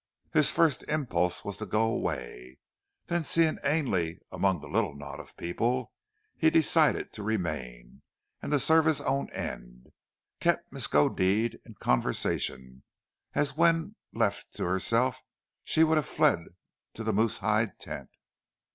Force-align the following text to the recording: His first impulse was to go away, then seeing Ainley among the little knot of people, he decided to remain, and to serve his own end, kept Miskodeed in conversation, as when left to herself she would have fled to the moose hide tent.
His 0.33 0.51
first 0.51 0.81
impulse 0.89 1.45
was 1.45 1.57
to 1.57 1.65
go 1.67 1.83
away, 1.91 2.57
then 3.05 3.23
seeing 3.23 3.59
Ainley 3.63 4.19
among 4.31 4.59
the 4.59 4.67
little 4.67 4.95
knot 4.95 5.19
of 5.19 5.37
people, 5.37 5.91
he 6.35 6.49
decided 6.49 7.13
to 7.13 7.21
remain, 7.21 8.01
and 8.41 8.51
to 8.51 8.59
serve 8.59 8.85
his 8.85 8.99
own 9.01 9.29
end, 9.31 9.91
kept 10.39 10.71
Miskodeed 10.73 11.59
in 11.67 11.75
conversation, 11.75 12.81
as 13.35 13.55
when 13.55 13.93
left 14.11 14.55
to 14.55 14.65
herself 14.65 15.21
she 15.63 15.83
would 15.83 15.97
have 15.99 16.07
fled 16.07 16.45
to 16.95 17.03
the 17.03 17.13
moose 17.13 17.37
hide 17.37 17.77
tent. 17.77 18.09